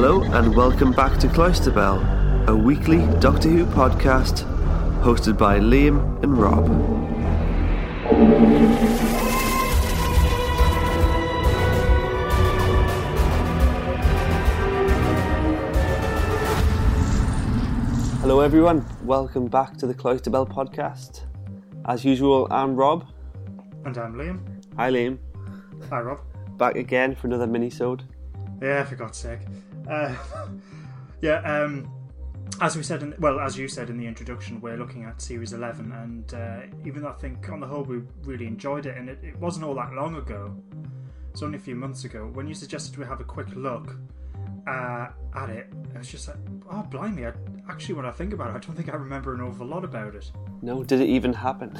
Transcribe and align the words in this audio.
Hello 0.00 0.22
and 0.22 0.54
welcome 0.54 0.92
back 0.92 1.18
to 1.18 1.26
Cloisterbell, 1.26 2.46
a 2.46 2.54
weekly 2.54 2.98
Doctor 3.18 3.48
Who 3.48 3.66
podcast 3.66 4.44
hosted 5.02 5.36
by 5.36 5.58
Liam 5.58 6.22
and 6.22 6.38
Rob. 6.38 6.68
Hello 18.20 18.38
everyone, 18.38 18.86
welcome 19.02 19.48
back 19.48 19.76
to 19.78 19.88
the 19.88 19.94
Cloisterbell 19.94 20.48
podcast. 20.48 21.22
As 21.86 22.04
usual, 22.04 22.46
I'm 22.52 22.76
Rob. 22.76 23.04
And 23.84 23.98
I'm 23.98 24.14
Liam. 24.14 24.38
Hi 24.76 24.92
Liam. 24.92 25.18
Hi, 25.90 25.98
Rob. 25.98 26.20
Back 26.56 26.76
again 26.76 27.16
for 27.16 27.26
another 27.26 27.48
mini-sode. 27.48 28.04
Yeah, 28.62 28.84
for 28.84 28.94
God's 28.94 29.18
sake. 29.18 29.40
Uh, 29.88 30.14
yeah, 31.22 31.40
um, 31.40 31.90
as 32.60 32.76
we 32.76 32.82
said, 32.82 33.02
in, 33.02 33.14
well, 33.18 33.40
as 33.40 33.56
you 33.56 33.68
said 33.68 33.90
in 33.90 33.96
the 33.96 34.06
introduction, 34.06 34.60
we're 34.60 34.76
looking 34.76 35.04
at 35.04 35.20
Series 35.20 35.52
11, 35.52 35.92
and 35.92 36.34
uh, 36.34 36.60
even 36.86 37.02
though 37.02 37.10
I 37.10 37.14
think 37.14 37.48
on 37.50 37.60
the 37.60 37.66
whole 37.66 37.82
we 37.82 38.02
really 38.24 38.46
enjoyed 38.46 38.86
it, 38.86 38.96
and 38.96 39.08
it, 39.08 39.18
it 39.22 39.38
wasn't 39.38 39.64
all 39.64 39.74
that 39.76 39.92
long 39.92 40.16
ago, 40.16 40.54
it's 41.30 41.42
only 41.42 41.58
a 41.58 41.60
few 41.60 41.74
months 41.74 42.04
ago, 42.04 42.30
when 42.32 42.46
you 42.46 42.54
suggested 42.54 42.96
we 42.96 43.04
have 43.04 43.20
a 43.20 43.24
quick 43.24 43.48
look 43.54 43.96
uh, 44.66 45.08
at 45.34 45.50
it, 45.50 45.72
I 45.94 45.98
was 45.98 46.08
just 46.08 46.28
like, 46.28 46.36
oh, 46.70 46.82
blimey, 46.82 47.26
I, 47.26 47.32
actually, 47.70 47.94
when 47.94 48.06
I 48.06 48.10
think 48.10 48.32
about 48.32 48.50
it, 48.50 48.56
I 48.56 48.58
don't 48.58 48.76
think 48.76 48.92
I 48.92 48.96
remember 48.96 49.34
an 49.34 49.40
awful 49.40 49.66
lot 49.66 49.84
about 49.84 50.14
it. 50.14 50.30
No, 50.62 50.82
did 50.82 51.00
it 51.00 51.08
even 51.08 51.32
happen? 51.32 51.76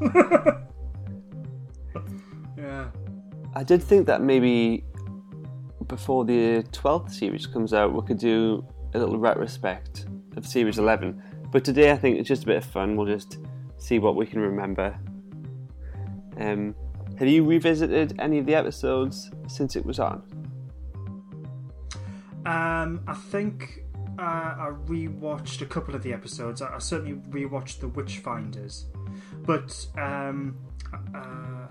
Yeah. 2.58 2.90
I 3.54 3.62
did 3.62 3.82
think 3.82 4.06
that 4.06 4.20
maybe 4.20 4.84
before 5.88 6.24
the 6.24 6.64
12th 6.72 7.12
series 7.12 7.46
comes 7.46 7.72
out, 7.72 7.92
we 7.92 8.02
could 8.06 8.18
do 8.18 8.64
a 8.94 8.98
little 8.98 9.18
retrospect 9.18 10.06
of 10.36 10.46
Series 10.46 10.78
11. 10.78 11.22
But 11.50 11.64
today 11.64 11.90
I 11.90 11.96
think 11.96 12.18
it's 12.18 12.28
just 12.28 12.44
a 12.44 12.46
bit 12.46 12.58
of 12.58 12.64
fun. 12.64 12.96
We'll 12.96 13.06
just 13.06 13.38
see 13.78 13.98
what 13.98 14.14
we 14.14 14.26
can 14.26 14.40
remember. 14.40 14.98
Um, 16.38 16.74
have 17.18 17.26
you 17.26 17.44
revisited 17.44 18.14
any 18.20 18.38
of 18.38 18.46
the 18.46 18.54
episodes 18.54 19.30
since 19.48 19.76
it 19.76 19.84
was 19.84 19.98
on? 19.98 20.22
Um, 22.46 23.02
I 23.06 23.14
think 23.14 23.84
uh, 24.18 24.22
I 24.22 24.72
rewatched 24.86 25.62
a 25.62 25.66
couple 25.66 25.94
of 25.94 26.02
the 26.02 26.12
episodes. 26.12 26.62
I, 26.62 26.76
I 26.76 26.78
certainly 26.78 27.14
rewatched 27.30 27.80
the 27.80 27.88
Witchfinders, 27.88 28.84
but 29.44 29.86
um, 29.96 30.56
uh, 31.14 31.66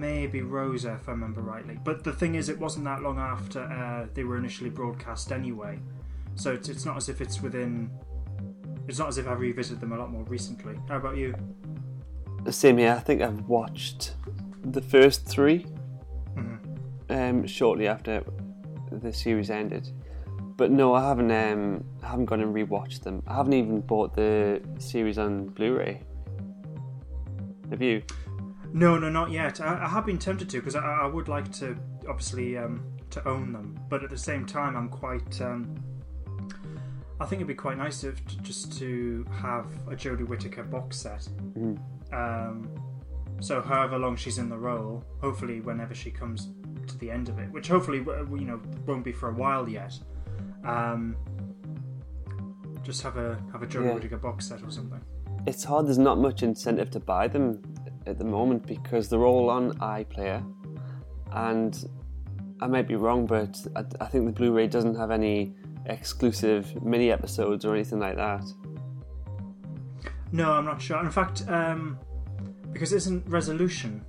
maybe 0.00 0.42
Rosa, 0.42 0.98
if 1.00 1.08
I 1.08 1.12
remember 1.12 1.40
rightly. 1.40 1.78
But 1.84 2.02
the 2.02 2.12
thing 2.12 2.34
is, 2.34 2.48
it 2.48 2.58
wasn't 2.58 2.84
that 2.86 3.02
long 3.02 3.18
after 3.18 3.60
uh, 3.62 4.06
they 4.14 4.24
were 4.24 4.38
initially 4.38 4.70
broadcast 4.70 5.30
anyway, 5.30 5.78
so 6.34 6.52
it's, 6.52 6.68
it's 6.68 6.84
not 6.84 6.96
as 6.96 7.08
if 7.08 7.20
it's 7.20 7.40
within. 7.40 7.90
It's 8.88 8.98
not 8.98 9.08
as 9.08 9.18
if 9.18 9.28
I 9.28 9.34
revisited 9.34 9.80
them 9.80 9.92
a 9.92 9.98
lot 9.98 10.10
more 10.10 10.24
recently. 10.24 10.74
How 10.88 10.96
about 10.96 11.16
you? 11.16 11.34
Same 12.50 12.78
here. 12.78 12.94
I 12.96 13.00
think 13.00 13.20
I've 13.22 13.46
watched 13.46 14.14
the 14.64 14.80
first 14.80 15.26
3 15.26 15.64
um, 17.10 17.46
shortly 17.46 17.86
after 17.86 18.24
the 18.90 19.12
series 19.12 19.50
ended. 19.50 19.88
But 20.56 20.70
no, 20.70 20.94
I 20.94 21.06
haven't. 21.06 21.30
Um, 21.30 21.84
I 22.02 22.08
haven't 22.08 22.26
gone 22.26 22.40
and 22.40 22.54
rewatched 22.54 23.02
them. 23.02 23.22
I 23.26 23.34
haven't 23.36 23.54
even 23.54 23.80
bought 23.80 24.14
the 24.14 24.62
series 24.78 25.18
on 25.18 25.48
Blu-ray. 25.48 26.02
Have 27.70 27.82
you? 27.82 28.02
No, 28.72 28.98
no, 28.98 29.08
not 29.08 29.30
yet. 29.30 29.60
I, 29.60 29.84
I 29.84 29.88
have 29.88 30.06
been 30.06 30.18
tempted 30.18 30.48
to 30.50 30.58
because 30.58 30.76
I, 30.76 30.80
I 30.80 31.06
would 31.06 31.28
like 31.28 31.50
to, 31.54 31.76
obviously, 32.08 32.56
um, 32.56 32.84
to 33.10 33.26
own 33.28 33.52
them. 33.52 33.78
But 33.88 34.04
at 34.04 34.10
the 34.10 34.18
same 34.18 34.46
time, 34.46 34.76
I'm 34.76 34.88
quite. 34.88 35.40
Um, 35.40 35.74
I 37.20 37.26
think 37.26 37.40
it'd 37.40 37.48
be 37.48 37.54
quite 37.54 37.76
nice 37.76 38.02
if, 38.04 38.24
to 38.28 38.36
just 38.38 38.78
to 38.78 39.26
have 39.32 39.66
a 39.88 39.94
Jodie 39.94 40.26
Whittaker 40.26 40.62
box 40.62 40.96
set. 40.96 41.28
Um, 42.12 42.68
so, 43.40 43.60
however 43.60 43.98
long 43.98 44.16
she's 44.16 44.38
in 44.38 44.48
the 44.48 44.56
role, 44.56 45.04
hopefully, 45.20 45.60
whenever 45.60 45.94
she 45.94 46.10
comes 46.10 46.48
to 46.86 46.96
the 46.98 47.10
end 47.10 47.28
of 47.28 47.38
it, 47.38 47.50
which 47.50 47.68
hopefully, 47.68 47.98
you 47.98 48.44
know, 48.46 48.60
won't 48.86 49.04
be 49.04 49.12
for 49.12 49.30
a 49.30 49.34
while 49.34 49.68
yet. 49.68 49.98
Um, 50.64 51.16
just 52.82 53.02
have 53.02 53.16
a 53.16 53.38
have 53.52 53.62
a 53.62 53.66
Jodie 53.66 53.86
Yeah. 53.86 53.94
Whittaker 53.94 54.16
box 54.16 54.46
set 54.46 54.62
or 54.62 54.70
something. 54.70 55.00
It's 55.46 55.64
hard. 55.64 55.86
There's 55.86 55.98
not 55.98 56.18
much 56.18 56.42
incentive 56.42 56.90
to 56.92 57.00
buy 57.00 57.28
them 57.28 57.62
at 58.10 58.18
the 58.18 58.24
moment 58.24 58.66
because 58.66 59.08
they're 59.08 59.24
all 59.24 59.48
on 59.48 59.72
iPlayer, 59.78 60.44
and 61.32 61.88
I 62.60 62.66
might 62.66 62.86
be 62.86 62.96
wrong, 62.96 63.26
but 63.26 63.58
I, 63.74 63.84
I 64.00 64.06
think 64.06 64.26
the 64.26 64.32
Blu-ray 64.32 64.66
doesn't 64.66 64.96
have 64.96 65.10
any 65.10 65.54
exclusive 65.86 66.82
mini 66.82 67.10
episodes 67.10 67.64
or 67.64 67.74
anything 67.74 68.00
like 68.00 68.16
that. 68.16 68.44
No, 70.32 70.52
I'm 70.52 70.64
not 70.64 70.80
sure. 70.80 71.00
In 71.00 71.10
fact, 71.10 71.48
um, 71.48 71.98
because 72.72 72.92
it 72.92 72.96
isn't 72.96 73.26
Resolution, 73.26 74.04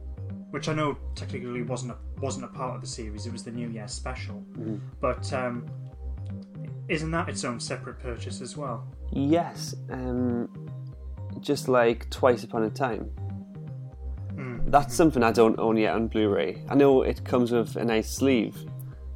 which 0.52 0.68
I 0.68 0.74
know 0.74 0.98
technically 1.16 1.64
wasn't 1.64 1.94
a, 1.94 1.98
wasn't 2.20 2.46
a 2.46 2.50
part 2.50 2.76
of 2.76 2.82
the 2.82 2.88
series. 2.88 3.26
It 3.26 3.32
was 3.32 3.44
the 3.44 3.52
New 3.52 3.70
Year 3.70 3.88
special, 3.88 4.44
but 5.00 5.32
um, 5.34 5.66
isn't 6.88 7.12
that 7.12 7.30
its 7.30 7.44
own 7.44 7.60
separate 7.60 8.00
purchase 8.00 8.42
as 8.42 8.58
well? 8.58 8.86
Yes, 9.12 9.74
um, 9.90 10.50
just 11.40 11.68
like 11.68 12.10
Twice 12.10 12.44
Upon 12.44 12.64
a 12.64 12.70
Time. 12.70 13.10
That's 14.72 14.96
something 14.96 15.22
I 15.22 15.32
don't 15.34 15.60
own 15.60 15.76
yet 15.78 15.94
on 15.96 16.08
Blu-ray. 16.08 16.64
I 16.70 16.76
know 16.76 17.02
it 17.02 17.24
comes 17.26 17.52
with 17.52 17.76
a 17.76 17.84
nice 17.84 18.10
sleeve, 18.10 18.58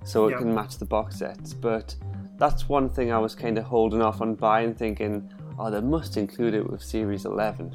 so 0.04 0.28
it 0.28 0.32
Yeah. 0.32 0.38
can 0.40 0.54
match 0.54 0.78
the 0.78 0.86
box 0.86 1.16
sets. 1.18 1.54
But 1.54 1.96
that's 2.38 2.68
one 2.68 2.90
thing 2.90 3.12
I 3.14 3.18
was 3.20 3.36
kind 3.36 3.58
of 3.58 3.64
holding 3.64 4.02
off 4.02 4.20
on 4.22 4.36
buying, 4.36 4.74
thinking, 4.74 5.30
"Oh, 5.58 5.72
they 5.72 5.80
must 5.80 6.18
include 6.18 6.54
it 6.56 6.70
with 6.70 6.82
Series 6.84 7.24
11." 7.26 7.74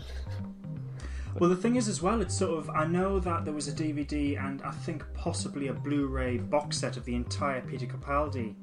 Well, 1.38 1.48
the 1.48 1.56
thing 1.56 1.76
is, 1.76 1.88
as 1.88 2.02
well, 2.02 2.20
it's 2.20 2.34
sort 2.34 2.58
of. 2.58 2.68
I 2.70 2.84
know 2.84 3.18
that 3.20 3.44
there 3.46 3.54
was 3.54 3.66
a 3.68 3.72
DVD 3.72 4.36
and 4.36 4.60
I 4.62 4.72
think 4.72 5.04
possibly 5.14 5.68
a 5.68 5.72
Blu-ray 5.72 6.36
box 6.38 6.76
set 6.76 6.96
of 6.98 7.04
the 7.06 7.14
entire 7.14 7.62
Peter 7.62 7.86
Capaldi 7.86 8.54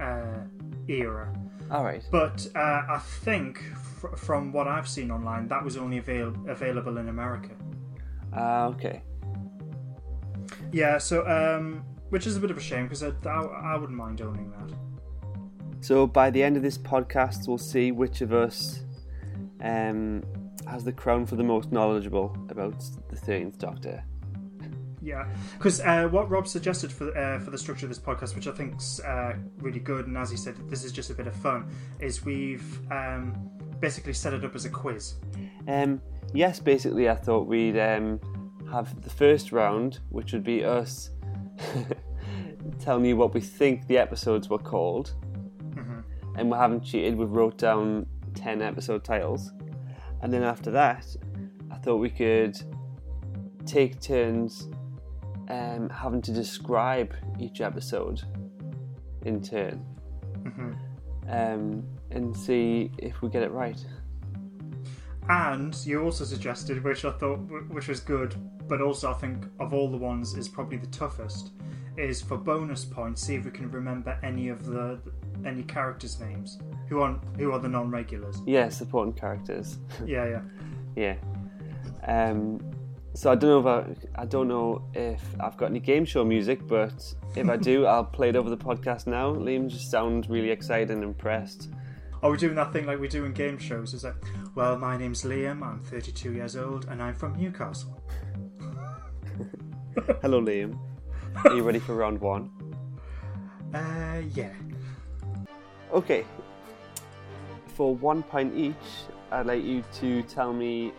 uh, 0.00 0.40
era. 0.88 1.32
All 1.70 1.82
right. 1.84 2.02
But 2.10 2.46
uh, 2.54 2.82
I 2.90 2.98
think, 3.22 3.58
fr- 4.00 4.14
from 4.16 4.52
what 4.52 4.68
I've 4.68 4.86
seen 4.88 5.10
online, 5.10 5.48
that 5.48 5.64
was 5.64 5.76
only 5.78 5.96
avail- 5.98 6.34
available 6.46 6.98
in 6.98 7.08
America. 7.08 7.50
Ah, 8.32 8.66
okay. 8.66 9.02
Yeah, 10.72 10.98
so 10.98 11.26
um, 11.26 11.84
which 12.10 12.26
is 12.26 12.36
a 12.36 12.40
bit 12.40 12.50
of 12.50 12.56
a 12.56 12.60
shame 12.60 12.84
because 12.84 13.02
I, 13.02 13.12
I, 13.24 13.74
I 13.74 13.76
wouldn't 13.76 13.96
mind 13.96 14.20
owning 14.20 14.50
that. 14.50 14.76
So 15.80 16.06
by 16.06 16.30
the 16.30 16.42
end 16.42 16.56
of 16.56 16.62
this 16.62 16.78
podcast, 16.78 17.46
we'll 17.46 17.58
see 17.58 17.92
which 17.92 18.20
of 18.20 18.32
us 18.32 18.82
um, 19.60 20.22
has 20.66 20.84
the 20.84 20.92
crown 20.92 21.26
for 21.26 21.36
the 21.36 21.44
most 21.44 21.72
knowledgeable 21.72 22.36
about 22.50 22.78
the 23.08 23.16
Thirteenth 23.16 23.58
Doctor. 23.58 24.02
Yeah, 25.00 25.28
because 25.56 25.80
uh, 25.80 26.08
what 26.08 26.28
Rob 26.28 26.48
suggested 26.48 26.90
for 26.90 27.16
uh, 27.16 27.38
for 27.38 27.50
the 27.52 27.58
structure 27.58 27.86
of 27.86 27.90
this 27.90 27.98
podcast, 28.00 28.34
which 28.34 28.48
I 28.48 28.52
think's 28.52 28.98
uh, 29.00 29.36
really 29.58 29.78
good, 29.78 30.08
and 30.08 30.18
as 30.18 30.30
he 30.30 30.36
said, 30.36 30.56
this 30.68 30.82
is 30.82 30.90
just 30.90 31.10
a 31.10 31.14
bit 31.14 31.28
of 31.28 31.36
fun, 31.36 31.70
is 32.00 32.24
we've 32.24 32.80
um, 32.90 33.48
basically 33.78 34.14
set 34.14 34.34
it 34.34 34.44
up 34.44 34.56
as 34.56 34.64
a 34.64 34.70
quiz. 34.70 35.14
Um, 35.68 36.00
yes, 36.32 36.60
basically, 36.60 37.08
I 37.08 37.14
thought 37.14 37.46
we'd 37.46 37.78
um, 37.78 38.20
have 38.70 39.02
the 39.02 39.10
first 39.10 39.52
round, 39.52 40.00
which 40.10 40.32
would 40.32 40.44
be 40.44 40.64
us 40.64 41.10
telling 42.80 43.04
you 43.04 43.16
what 43.16 43.34
we 43.34 43.40
think 43.40 43.86
the 43.86 43.98
episodes 43.98 44.48
were 44.48 44.58
called. 44.58 45.14
And 46.36 46.50
we 46.50 46.56
haven't 46.56 46.82
cheated, 46.82 47.16
we've 47.16 47.30
wrote 47.30 47.56
down 47.56 48.06
10 48.34 48.60
episode 48.60 49.04
titles. 49.04 49.52
And 50.22 50.32
then 50.32 50.42
after 50.42 50.70
that, 50.72 51.06
I 51.70 51.76
thought 51.76 51.96
we 51.96 52.10
could 52.10 52.60
take 53.64 54.00
turns 54.00 54.68
um, 55.48 55.88
having 55.88 56.20
to 56.22 56.32
describe 56.32 57.14
each 57.38 57.60
episode 57.60 58.22
in 59.24 59.42
turn. 59.42 59.84
Um, 61.28 61.84
and 62.10 62.36
see 62.36 62.92
if 62.98 63.22
we 63.22 63.28
get 63.28 63.42
it 63.42 63.50
right. 63.50 63.84
And 65.28 65.74
you 65.84 66.02
also 66.02 66.24
suggested, 66.24 66.82
which 66.84 67.04
I 67.04 67.10
thought 67.12 67.38
which 67.68 67.88
was 67.88 68.00
good, 68.00 68.34
but 68.68 68.80
also 68.80 69.10
I 69.10 69.14
think 69.14 69.44
of 69.58 69.74
all 69.74 69.90
the 69.90 69.96
ones 69.96 70.34
is 70.34 70.48
probably 70.48 70.76
the 70.76 70.86
toughest, 70.88 71.50
is 71.96 72.22
for 72.22 72.36
bonus 72.36 72.84
points. 72.84 73.22
See 73.22 73.34
if 73.34 73.44
we 73.44 73.50
can 73.50 73.70
remember 73.70 74.18
any 74.22 74.48
of 74.48 74.66
the 74.66 75.00
any 75.44 75.62
characters' 75.64 76.20
names 76.20 76.58
who 76.88 77.00
are 77.00 77.18
who 77.38 77.52
are 77.52 77.58
the 77.58 77.68
non-regulars. 77.68 78.40
Yeah, 78.46 78.68
supporting 78.68 79.14
characters. 79.14 79.78
Yeah, 80.06 80.26
yeah. 80.26 80.40
Yeah. 80.94 81.16
Um, 82.06 82.60
so 83.14 83.32
I 83.32 83.34
don't 83.34 83.64
know 83.64 83.70
if 83.70 84.08
I, 84.16 84.22
I 84.22 84.26
don't 84.26 84.46
know 84.46 84.82
if 84.94 85.22
I've 85.40 85.56
got 85.56 85.70
any 85.70 85.80
game 85.80 86.04
show 86.04 86.24
music, 86.24 86.66
but 86.66 87.14
if 87.34 87.48
I 87.48 87.56
do, 87.56 87.86
I'll 87.92 88.04
play 88.04 88.28
it 88.28 88.36
over 88.36 88.50
the 88.50 88.56
podcast 88.56 89.06
now. 89.06 89.34
Liam 89.34 89.68
just 89.68 89.90
sounds 89.90 90.28
really 90.28 90.50
excited 90.50 90.90
and 90.90 91.02
impressed. 91.02 91.70
Are 92.22 92.30
we 92.30 92.36
doing 92.36 92.54
that 92.56 92.72
thing 92.72 92.86
like 92.86 93.00
we 93.00 93.08
do 93.08 93.24
in 93.24 93.32
game 93.32 93.58
shows? 93.58 93.94
Is 93.94 94.04
like, 94.04 94.14
well, 94.56 94.78
my 94.78 94.96
name's 94.96 95.22
Liam. 95.22 95.62
I'm 95.62 95.80
32 95.80 96.32
years 96.32 96.56
old, 96.56 96.86
and 96.86 97.02
I'm 97.02 97.14
from 97.14 97.38
Newcastle. 97.38 98.02
Hello, 100.22 100.40
Liam. 100.40 100.78
Are 101.44 101.54
you 101.54 101.62
ready 101.62 101.78
for 101.78 101.94
round 101.94 102.18
one? 102.18 102.50
Uh, 103.74 104.22
yeah. 104.34 104.54
Okay. 105.92 106.24
For 107.74 107.94
one 107.94 108.22
point 108.22 108.56
each, 108.56 108.74
I'd 109.30 109.44
like 109.44 109.62
you 109.62 109.84
to 110.00 110.22
tell 110.22 110.54
me 110.54 110.94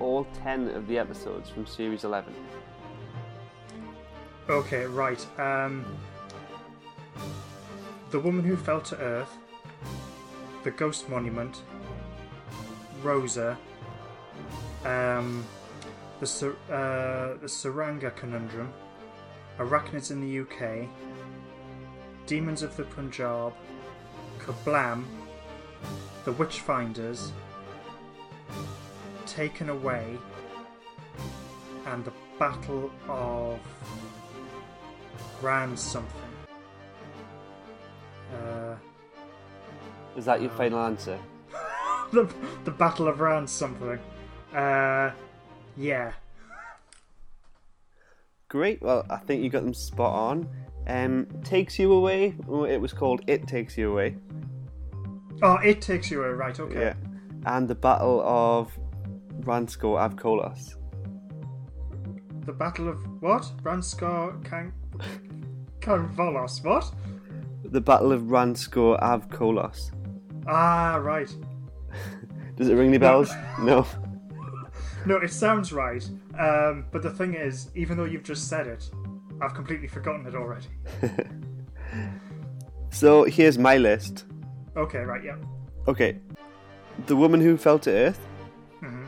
all 0.00 0.26
10 0.42 0.70
of 0.70 0.88
the 0.88 0.98
episodes 0.98 1.48
from 1.48 1.66
Series 1.66 2.02
11. 2.02 2.34
Okay, 4.48 4.84
right. 4.86 5.24
Um, 5.38 5.84
the 8.10 8.18
woman 8.18 8.44
who 8.44 8.56
fell 8.56 8.80
to 8.80 8.96
Earth, 8.96 9.36
the 10.64 10.72
Ghost 10.72 11.08
Monument, 11.08 11.62
Rosa, 13.02 13.56
um, 14.84 15.44
the 16.20 16.26
uh, 16.70 17.38
the 17.40 17.46
Tsuranga 17.46 18.14
Conundrum, 18.16 18.72
Arachnids 19.58 20.10
in 20.10 20.20
the 20.20 20.40
UK, 20.40 20.88
Demons 22.26 22.62
of 22.62 22.76
the 22.76 22.84
Punjab, 22.84 23.52
Kerblam, 24.38 25.04
The 26.24 26.32
Witchfinders, 26.32 27.30
Taken 29.26 29.68
Away, 29.70 30.18
and 31.86 32.04
the 32.04 32.12
Battle 32.38 32.90
of 33.08 33.58
Grand 35.40 35.78
something. 35.78 36.20
Uh, 38.32 38.76
Is 40.16 40.24
that 40.26 40.40
your 40.40 40.50
final 40.50 40.78
answer? 40.80 41.18
the, 42.12 42.32
the 42.64 42.70
Battle 42.70 43.08
of 43.08 43.20
Ran 43.20 43.46
something. 43.46 43.98
Uh, 44.54 45.10
yeah. 45.76 46.12
Great. 48.48 48.82
Well, 48.82 49.06
I 49.08 49.16
think 49.18 49.42
you 49.42 49.50
got 49.50 49.62
them 49.62 49.74
spot 49.74 50.12
on. 50.12 50.48
Um, 50.86 51.26
Takes 51.44 51.78
You 51.78 51.92
Away. 51.92 52.34
It 52.68 52.80
was 52.80 52.92
called 52.92 53.22
It 53.26 53.46
Takes 53.46 53.78
You 53.78 53.92
Away. 53.92 54.16
Oh, 55.42 55.54
it 55.64 55.80
takes 55.80 56.10
you 56.10 56.22
away, 56.22 56.32
right? 56.34 56.60
Okay. 56.60 56.80
Yeah. 56.80 56.94
And 57.46 57.66
the 57.66 57.74
Battle 57.74 58.20
of 58.20 58.70
Ranskoor 59.40 59.98
Av 59.98 60.16
Kolos. 60.16 60.74
The 62.44 62.52
Battle 62.52 62.88
of 62.88 63.22
what? 63.22 63.50
Ranskar 63.62 64.44
Kan 64.44 64.72
Kanvalos. 65.80 66.62
What? 66.62 66.92
The 67.64 67.80
Battle 67.80 68.12
of 68.12 68.22
Ranskoor 68.22 69.00
Av 69.00 69.28
Kolos. 69.28 69.92
Ah, 70.46 70.96
right. 70.96 71.34
Does 72.56 72.68
it 72.68 72.74
ring 72.74 72.88
any 72.88 72.98
bells? 72.98 73.30
no. 73.60 73.86
No, 75.06 75.16
it 75.16 75.32
sounds 75.32 75.72
right. 75.72 76.06
Um, 76.38 76.84
but 76.92 77.00
the 77.02 77.08
thing 77.08 77.32
is, 77.32 77.70
even 77.74 77.96
though 77.96 78.04
you've 78.04 78.22
just 78.22 78.48
said 78.48 78.66
it, 78.66 78.90
I've 79.40 79.54
completely 79.54 79.88
forgotten 79.88 80.26
it 80.26 80.34
already. 80.34 80.66
So 82.92 83.24
here's 83.24 83.56
my 83.56 83.78
list. 83.78 84.26
Okay, 84.76 84.98
right, 84.98 85.22
yeah. 85.24 85.36
Okay. 85.88 86.18
The 87.06 87.16
Woman 87.16 87.40
Who 87.40 87.56
Fell 87.56 87.78
to 87.80 87.90
Earth. 87.90 88.18
hmm 88.80 89.04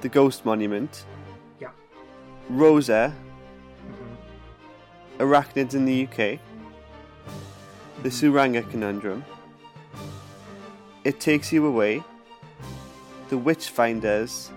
The 0.00 0.08
Ghost 0.08 0.44
Monument. 0.44 1.04
Yeah. 1.60 1.68
Rosa. 2.48 3.14
hmm 3.86 5.22
Arachnids 5.22 5.74
in 5.74 5.84
the 5.84 6.04
UK. 6.04 6.40
The 8.02 8.08
Tsuranga 8.08 8.68
Conundrum. 8.70 9.24
It 11.04 11.18
Takes 11.18 11.52
You 11.52 11.66
Away. 11.66 12.00
The 13.28 13.36
Witchfinders. 13.36 14.50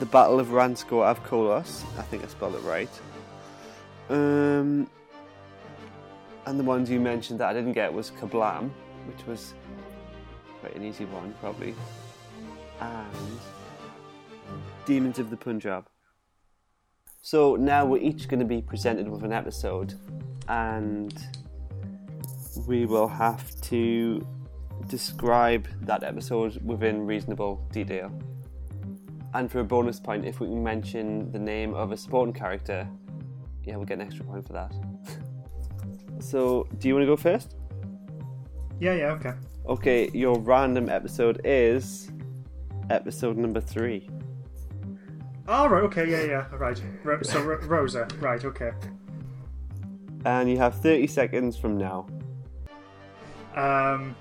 The 0.00 0.06
Battle 0.06 0.40
of 0.40 0.48
Ranskoor 0.48 1.04
Av 1.04 1.22
Kolos. 1.24 1.84
I 1.96 2.02
think 2.02 2.24
I 2.24 2.26
spelled 2.26 2.56
it 2.56 2.62
right. 2.62 2.90
Um, 4.08 4.90
and 6.46 6.58
the 6.58 6.64
ones 6.64 6.90
you 6.90 6.98
mentioned 6.98 7.38
that 7.38 7.50
I 7.50 7.52
didn't 7.52 7.74
get 7.74 7.92
was 7.92 8.10
Kerblam, 8.10 8.70
which 9.06 9.24
was 9.28 9.54
quite 10.58 10.74
an 10.74 10.84
easy 10.84 11.04
one, 11.04 11.32
probably. 11.40 11.76
And 12.80 13.38
Demons 14.86 15.20
of 15.20 15.30
the 15.30 15.36
Punjab. 15.36 15.86
So 17.22 17.54
now 17.54 17.86
we're 17.86 18.02
each 18.02 18.26
going 18.26 18.40
to 18.40 18.44
be 18.44 18.60
presented 18.60 19.08
with 19.08 19.22
an 19.22 19.32
episode, 19.32 19.94
and 20.48 21.16
we 22.66 22.86
will 22.86 23.08
have 23.08 23.60
to 23.62 24.26
describe 24.88 25.68
that 25.82 26.02
episode 26.02 26.60
within 26.64 27.06
reasonable 27.06 27.66
detail. 27.72 28.12
And 29.34 29.50
for 29.50 29.60
a 29.60 29.64
bonus 29.64 29.98
point, 29.98 30.24
if 30.24 30.40
we 30.40 30.46
can 30.46 30.62
mention 30.62 31.32
the 31.32 31.38
name 31.38 31.74
of 31.74 31.90
a 31.90 31.96
supporting 31.96 32.32
character, 32.32 32.88
yeah, 33.64 33.76
we'll 33.76 33.86
get 33.86 33.98
an 33.98 34.06
extra 34.06 34.24
point 34.24 34.46
for 34.46 34.52
that. 34.52 34.72
so, 36.20 36.68
do 36.78 36.88
you 36.88 36.94
want 36.94 37.02
to 37.02 37.06
go 37.06 37.16
first? 37.16 37.56
Yeah, 38.78 38.94
yeah, 38.94 39.10
okay. 39.12 39.32
Okay, 39.66 40.10
your 40.12 40.38
random 40.38 40.88
episode 40.88 41.40
is 41.44 42.10
episode 42.90 43.36
number 43.36 43.60
three. 43.60 44.08
Oh, 45.48 45.68
right, 45.68 45.82
okay, 45.84 46.08
yeah, 46.10 46.24
yeah, 46.24 46.46
right. 46.56 46.80
So, 47.22 47.42
Ro- 47.42 47.58
Rosa, 47.62 48.06
right, 48.20 48.44
okay. 48.44 48.70
And 50.24 50.48
you 50.48 50.56
have 50.58 50.80
30 50.80 51.06
seconds 51.06 51.56
from 51.56 51.76
now. 51.76 52.06
Um, 53.54 54.16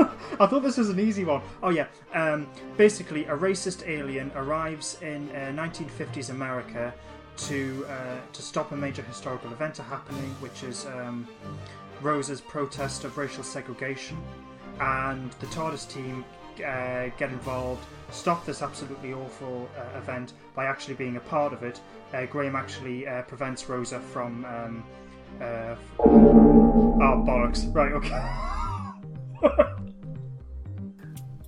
I 0.40 0.46
thought 0.46 0.62
this 0.62 0.76
was 0.76 0.88
an 0.88 1.00
easy 1.00 1.24
one. 1.24 1.42
Oh 1.62 1.70
yeah. 1.70 1.86
Um, 2.14 2.48
basically, 2.76 3.24
a 3.26 3.36
racist 3.36 3.86
alien 3.88 4.30
arrives 4.34 4.98
in 5.02 5.28
uh, 5.30 5.52
1950s 5.54 6.30
America 6.30 6.92
to 7.36 7.86
uh, 7.88 8.16
to 8.32 8.42
stop 8.42 8.72
a 8.72 8.76
major 8.76 9.02
historical 9.02 9.52
event 9.52 9.76
happening, 9.76 10.30
which 10.40 10.62
is 10.62 10.86
um, 10.86 11.26
Rosa's 12.00 12.40
protest 12.40 13.04
of 13.04 13.16
racial 13.18 13.44
segregation, 13.44 14.18
and 14.80 15.30
the 15.40 15.46
TARDIS 15.46 15.90
team 15.90 16.24
uh, 16.58 17.08
get 17.16 17.30
involved, 17.30 17.84
stop 18.10 18.44
this 18.44 18.62
absolutely 18.62 19.12
awful 19.12 19.68
uh, 19.76 19.98
event 19.98 20.32
by 20.54 20.66
actually 20.66 20.94
being 20.94 21.16
a 21.16 21.20
part 21.20 21.52
of 21.52 21.62
it. 21.62 21.80
Uh, 22.12 22.26
Graham 22.26 22.56
actually 22.56 23.06
uh, 23.06 23.22
prevents 23.22 23.68
Rosa 23.68 24.00
from. 24.00 24.44
Um, 24.44 24.84
uh, 25.40 25.76
Oh 27.02 27.24
bollocks! 27.26 27.74
Right, 27.74 27.92
okay. 27.92 29.70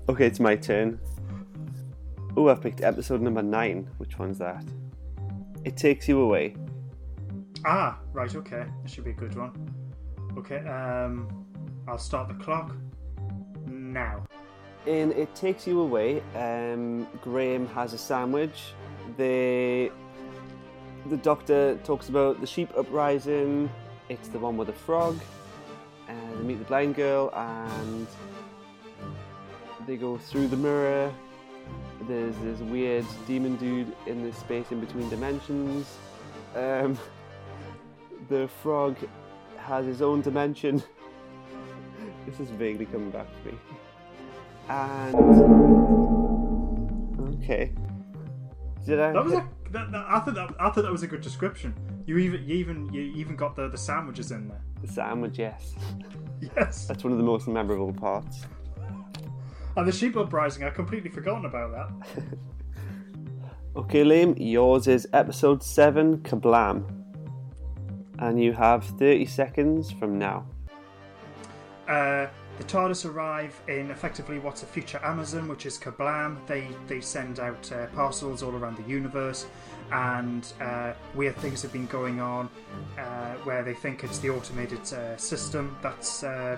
Okay, 0.08 0.26
it's 0.26 0.40
my 0.40 0.56
turn. 0.56 0.98
Oh, 2.36 2.48
I've 2.48 2.60
picked 2.60 2.82
episode 2.82 3.20
number 3.20 3.42
nine. 3.42 3.88
Which 3.98 4.18
one's 4.18 4.38
that? 4.38 4.64
It 5.64 5.76
Takes 5.76 6.08
You 6.08 6.20
Away. 6.20 6.56
ah, 7.64 7.98
right, 8.12 8.34
okay. 8.34 8.64
This 8.82 8.92
should 8.92 9.04
be 9.04 9.10
a 9.10 9.14
good 9.14 9.36
one. 9.36 9.52
Okay, 10.36 10.58
um, 10.66 11.28
I'll 11.86 11.98
start 11.98 12.28
the 12.28 12.34
clock 12.34 12.74
now. 13.66 14.24
In 14.86 15.12
It 15.12 15.32
Takes 15.36 15.66
You 15.66 15.80
Away, 15.80 16.22
um, 16.34 17.06
Graham 17.20 17.66
has 17.68 17.92
a 17.92 17.98
sandwich. 17.98 18.72
They, 19.16 19.92
the 21.06 21.16
doctor 21.18 21.76
talks 21.84 22.08
about 22.08 22.40
the 22.40 22.46
sheep 22.46 22.70
uprising. 22.76 23.70
It's 24.08 24.28
the 24.28 24.38
one 24.40 24.56
with 24.56 24.66
the 24.66 24.72
frog. 24.72 25.20
And 26.08 26.38
they 26.38 26.42
meet 26.42 26.58
the 26.58 26.64
blind 26.64 26.96
girl, 26.96 27.32
and 27.34 28.08
they 29.86 29.96
go 29.96 30.16
through 30.18 30.48
the 30.48 30.56
mirror. 30.56 31.12
There's 32.08 32.36
this 32.38 32.58
weird 32.60 33.04
demon 33.26 33.56
dude 33.56 33.94
in 34.06 34.22
this 34.22 34.36
space 34.36 34.66
in 34.70 34.80
between 34.80 35.08
dimensions. 35.08 35.96
Um, 36.56 36.98
the 38.28 38.48
frog 38.62 38.96
has 39.58 39.86
his 39.86 40.02
own 40.02 40.20
dimension. 40.20 40.82
this 42.26 42.40
is 42.40 42.50
vaguely 42.50 42.86
coming 42.86 43.10
back 43.10 43.26
to 43.42 43.48
me. 43.50 43.58
And 44.68 45.14
okay, 47.42 47.72
did 48.86 49.00
I? 49.00 49.12
That 49.12 49.24
was 49.24 49.32
a. 49.34 49.48
That, 49.70 49.90
that, 49.90 50.04
I 50.06 50.20
thought 50.20 50.34
that 50.34 50.50
I 50.60 50.70
thought 50.70 50.82
that 50.82 50.92
was 50.92 51.02
a 51.02 51.06
good 51.06 51.20
description. 51.22 51.74
You 52.06 52.18
even 52.18 52.46
you 52.46 52.54
even 52.56 52.92
you 52.92 53.00
even 53.00 53.36
got 53.36 53.56
the, 53.56 53.68
the 53.68 53.78
sandwiches 53.78 54.30
in 54.32 54.48
there. 54.48 54.60
the 54.82 54.88
sandwich? 54.88 55.38
Yes, 55.38 55.74
Yes. 56.56 56.86
that's 56.86 57.02
one 57.04 57.12
of 57.12 57.18
the 57.18 57.24
most 57.24 57.48
memorable 57.48 57.92
parts. 57.92 58.46
And 59.76 59.86
the 59.88 59.92
sheep 59.92 60.16
uprising, 60.16 60.64
I'd 60.64 60.74
completely 60.74 61.10
forgotten 61.10 61.44
about 61.44 61.72
that. 61.72 62.28
Okay, 63.74 64.04
Liam, 64.04 64.34
yours 64.38 64.86
is 64.86 65.08
episode 65.14 65.62
seven, 65.62 66.18
Kerblam, 66.18 66.84
and 68.18 68.38
you 68.38 68.52
have 68.52 68.84
thirty 68.84 69.24
seconds 69.24 69.90
from 69.90 70.18
now. 70.18 70.44
Uh, 71.88 72.26
the 72.62 72.68
TARDIS 72.68 73.12
arrive 73.12 73.60
in 73.66 73.90
effectively 73.90 74.38
what's 74.38 74.62
a 74.62 74.66
future 74.66 75.00
Amazon, 75.02 75.48
which 75.48 75.66
is 75.66 75.76
Kerblam. 75.78 76.36
They 76.46 76.68
they 76.86 77.00
send 77.00 77.40
out 77.40 77.72
uh, 77.72 77.86
parcels 77.86 78.40
all 78.40 78.52
around 78.52 78.76
the 78.76 78.88
universe, 78.88 79.46
and 79.90 80.46
uh, 80.60 80.92
weird 81.16 81.34
things 81.36 81.60
have 81.62 81.72
been 81.72 81.86
going 81.86 82.20
on 82.20 82.48
uh, 82.98 83.34
where 83.42 83.64
they 83.64 83.74
think 83.74 84.04
it's 84.04 84.18
the 84.20 84.30
automated 84.30 84.80
uh, 84.92 85.16
system 85.16 85.76
that's 85.82 86.22
uh, 86.22 86.56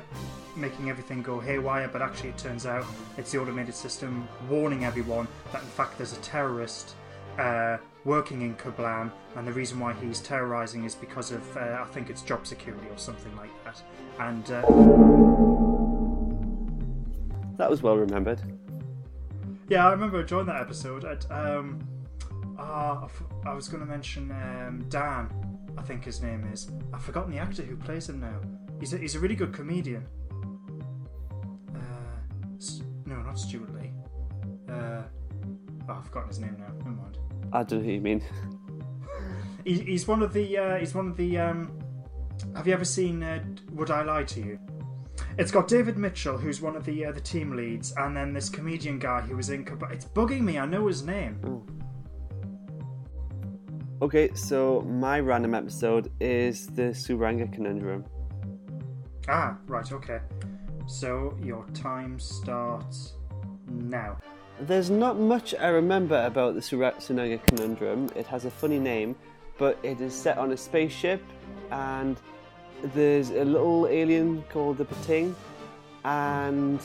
making 0.57 0.91
everything 0.91 1.23
go 1.23 1.41
haywire, 1.41 1.89
but 1.89 2.03
actually 2.03 2.29
it 2.29 2.39
turns 2.39 2.67
out 2.67 2.85
it's 3.17 3.33
the 3.33 3.41
automated 3.41 3.75
system 3.75 4.29
warning 4.51 4.85
everyone 4.85 5.27
that 5.53 5.63
in 5.63 5.69
fact 5.69 5.97
there's 5.97 6.13
a 6.13 6.21
terrorist 6.21 6.97
uh, 7.39 7.79
working 8.05 8.43
in 8.43 8.55
Kerblam, 8.57 9.11
and 9.37 9.47
the 9.47 9.53
reason 9.53 9.81
why 9.81 9.95
he's 9.95 10.21
terrorizing 10.21 10.85
is 10.85 10.95
because 10.95 11.33
of 11.33 11.57
uh, 11.57 11.79
I 11.81 11.87
think 11.93 12.11
it's 12.11 12.21
job 12.21 12.47
security 12.47 12.89
or 12.91 12.99
something 12.99 13.35
like 13.37 13.51
that. 13.65 13.83
And 14.19 14.51
uh, 14.53 15.74
That 17.57 17.71
was 17.71 17.83
well 17.83 17.97
remembered. 17.97 18.41
yeah, 19.69 19.87
I 19.87 19.91
remember 19.93 20.21
enjoying 20.21 20.47
that 20.47 20.61
episode. 20.61 21.05
Um, 21.31 21.87
ah, 22.59 23.03
I 23.03 23.05
f- 23.05 23.23
I 23.47 23.55
was 23.55 23.69
going 23.69 23.81
to 23.81 23.87
mention 23.87 24.31
um, 24.33 24.85
Dan, 24.89 25.29
I 25.79 25.83
think 25.83 26.05
his 26.05 26.21
name 26.23 26.45
is. 26.53 26.71
I've 26.93 27.03
forgotten 27.03 27.31
the 27.33 27.39
actor 27.39 27.63
who 27.63 27.77
plays 27.77 28.09
him 28.09 28.21
now. 28.21 28.41
He's 28.81 28.93
a, 28.93 28.99
he's 28.99 29.15
a 29.15 29.21
really 29.21 29.37
good 29.37 29.53
comedian. 29.53 30.05
Uh, 31.75 31.79
no, 33.07 33.17
not 33.23 33.39
Stewart 33.39 33.73
Lee. 33.75 33.93
Uh, 34.69 35.03
oh, 35.89 35.93
I've 35.93 36.05
forgotten 36.07 36.29
his 36.29 36.41
name 36.41 36.57
now. 36.59 36.73
Never 36.79 36.91
mind. 36.91 37.19
I 37.53 37.63
don't 37.63 37.81
know 37.81 37.85
who 37.85 37.93
you 37.93 38.01
mean. 38.01 38.23
He, 39.65 39.75
he's 39.81 40.07
one 40.09 40.23
of 40.23 40.33
the. 40.33 40.59
Uh, 40.59 40.77
he's 40.77 40.95
one 40.95 41.09
of 41.09 41.17
the. 41.17 41.39
Um, 41.39 41.79
have 42.57 42.67
you 42.67 42.73
ever 42.75 42.85
seen 42.85 43.23
uh, 43.23 43.43
Would 43.73 43.91
I 43.91 44.03
Lie 44.03 44.25
to 44.25 44.41
You? 44.41 44.59
It's 45.37 45.51
got 45.51 45.69
David 45.69 45.99
Mitchell, 45.99 46.39
who's 46.39 46.61
one 46.61 46.77
of 46.77 46.85
the 46.85 47.07
uh, 47.07 47.13
the 47.13 47.21
team 47.21 47.57
leads, 47.57 47.93
and 47.97 48.17
then 48.17 48.33
this 48.33 48.49
comedian 48.49 48.99
guy 48.99 49.21
who 49.21 49.37
was 49.37 49.51
in. 49.51 49.67
It's 49.91 50.05
bugging 50.05 50.43
me. 50.43 50.59
I 50.59 50.67
know 50.67 50.87
his 50.87 51.03
name. 51.03 51.41
Okay, 54.03 54.31
so 54.35 54.83
my 54.83 55.21
random 55.21 55.55
episode 55.55 56.13
is 56.21 56.67
the 56.67 56.93
Tsuranga 56.93 57.53
Conundrum. 57.53 58.05
Ah, 59.29 59.57
right. 59.67 59.91
Okay. 59.91 60.21
So 60.87 61.37
your 61.43 61.65
time 61.73 62.19
starts 62.19 63.15
now. 63.67 64.19
There's 64.61 64.91
not 64.91 65.19
much 65.19 65.55
I 65.59 65.69
remember 65.69 66.23
about 66.27 66.55
the 66.55 66.61
Tsuranga 66.61 67.43
Conundrum. 67.45 68.11
It 68.15 68.27
has 68.27 68.45
a 68.45 68.51
funny 68.51 68.79
name, 68.79 69.17
but 69.59 69.79
it 69.83 70.01
is 70.01 70.15
set 70.15 70.39
on 70.39 70.53
a 70.53 70.57
spaceship, 70.57 71.23
and 71.71 72.21
there's 72.95 73.31
a 73.31 73.45
little 73.45 73.87
alien 73.87 74.43
called 74.51 74.79
the 74.79 74.85
Pting, 74.85 75.35
and 76.05 76.81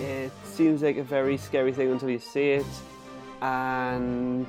it 0.00 0.32
seems 0.44 0.82
like 0.82 0.96
a 0.96 1.02
very 1.02 1.36
scary 1.36 1.72
thing 1.72 1.90
until 1.90 2.10
you 2.10 2.18
see 2.18 2.50
it, 2.50 2.66
and 3.40 4.46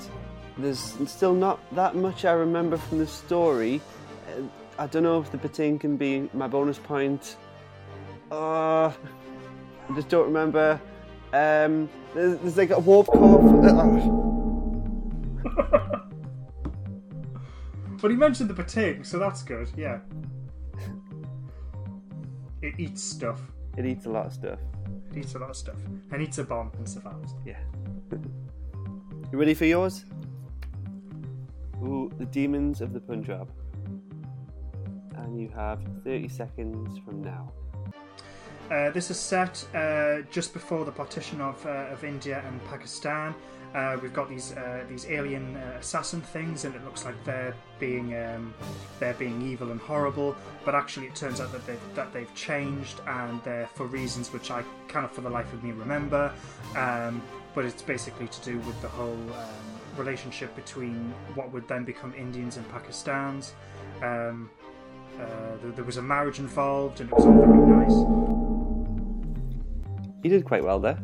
there's 0.58 0.96
still 1.06 1.34
not 1.34 1.60
that 1.76 1.96
much 1.96 2.26
I 2.26 2.32
remember 2.32 2.78
from 2.78 3.00
the 3.00 3.08
story. 3.08 3.82
Uh, 4.28 4.42
I 4.80 4.88
don't 4.88 5.04
know 5.04 5.20
if 5.20 5.32
the 5.32 5.38
Pting 5.38 5.80
can 5.80 5.98
be 5.98 6.30
my 6.34 6.48
bonus 6.48 6.80
point. 6.80 7.38
Uh, 8.32 8.88
I 8.88 9.96
just 9.96 10.10
don't 10.10 10.26
remember. 10.26 10.82
Um, 11.34 11.90
there's, 12.14 12.38
there's 12.40 12.58
like 12.58 12.72
a 12.72 12.80
warp 12.80 13.08
core. 13.08 13.44
But 18.02 18.12
he 18.12 18.18
mentioned 18.18 18.50
the 18.50 18.64
Pting, 18.64 19.04
so 19.04 19.18
that's 19.18 19.44
good. 19.44 19.72
Yeah. 19.76 20.00
It 22.62 22.80
eats 22.80 23.04
stuff. 23.04 23.42
it 23.78 23.86
eats 23.86 24.06
a 24.06 24.10
lot 24.10 24.26
of 24.26 24.34
stuff. 24.34 24.60
It 25.12 25.18
eats 25.18 25.36
a 25.36 25.40
lot 25.40 25.50
of 25.50 25.56
stuff, 25.56 25.76
and 26.12 26.22
eats 26.22 26.38
a 26.40 26.44
bomb 26.44 26.72
and 26.78 26.90
survives. 26.90 27.34
Yeah. 27.46 27.60
you 29.32 29.38
ready 29.38 29.54
for 29.54 29.66
yours? 29.66 30.06
Ooh, 31.84 32.12
the 32.18 32.26
Demons 32.26 32.82
of 32.82 32.94
the 32.94 33.00
Punjab. 33.00 33.50
And 35.18 35.40
you 35.40 35.50
have 35.50 35.80
30 36.04 36.28
seconds 36.28 37.00
from 37.06 37.22
now. 37.22 37.52
Uh, 38.70 38.90
this 38.90 39.10
is 39.10 39.18
set 39.18 39.66
uh, 39.74 40.22
just 40.30 40.52
before 40.52 40.84
the 40.84 40.92
partition 40.92 41.40
of, 41.40 41.66
uh, 41.66 41.88
of 41.90 42.04
India 42.04 42.44
and 42.48 42.64
Pakistan. 42.66 43.34
Uh, 43.74 43.98
we've 44.02 44.14
got 44.14 44.30
these 44.30 44.54
uh, 44.54 44.84
these 44.90 45.06
alien 45.08 45.56
assassin 45.80 46.22
things, 46.22 46.66
and 46.66 46.74
it 46.74 46.84
looks 46.84 47.06
like 47.06 47.16
they're 47.26 47.54
being 47.80 48.16
um, 48.18 48.54
they're 49.00 49.14
being 49.14 49.42
evil 49.42 49.72
and 49.72 49.80
horrible. 49.80 50.36
But 50.66 50.74
actually, 50.74 51.08
it 51.08 51.16
turns 51.16 51.40
out 51.40 51.52
that 51.52 51.66
they've 51.68 51.96
that 51.96 52.12
they've 52.12 52.34
changed, 52.34 53.02
and 53.08 53.42
they're 53.44 53.68
for 53.76 53.86
reasons 53.86 54.34
which 54.34 54.52
I 54.52 54.64
of 54.96 55.12
for 55.12 55.22
the 55.22 55.30
life 55.30 55.52
of 55.54 55.64
me 55.64 55.72
remember. 55.72 56.34
Um, 56.76 57.22
but 57.54 57.66
it's 57.66 57.82
basically 57.82 58.28
to 58.28 58.42
do 58.42 58.58
with 58.60 58.82
the 58.82 58.88
whole 58.88 59.12
um, 59.14 59.98
relationship 59.98 60.56
between 60.56 61.14
what 61.36 61.52
would 61.52 61.68
then 61.68 61.84
become 61.84 62.14
Indians 62.16 62.58
and 62.58 62.66
Pakistanis. 62.72 63.52
Um, 64.02 64.50
there, 65.18 65.72
there 65.72 65.86
was 65.86 65.98
a 65.98 66.02
marriage 66.02 66.40
involved, 66.40 67.02
and 67.02 67.10
it 67.10 67.16
was 67.16 67.26
all 67.26 67.34
very 67.34 67.86
nice. 67.86 68.57
You 70.28 70.34
did 70.34 70.44
quite 70.44 70.62
well 70.62 70.78
there. 70.78 71.00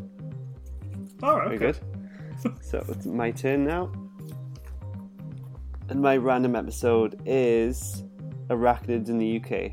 All 1.24 1.38
right, 1.38 1.58
Very 1.58 1.70
okay. 1.70 1.80
good. 2.42 2.62
so 2.62 2.84
it's 2.90 3.06
my 3.06 3.32
turn 3.32 3.64
now. 3.64 3.90
And 5.88 6.02
my 6.02 6.18
random 6.18 6.58
episode 6.58 7.22
is 7.26 8.04
Arachnids 8.50 9.08
in 9.08 9.20
the 9.20 9.38
UK. 9.38 9.72